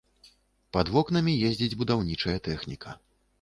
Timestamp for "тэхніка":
2.49-2.97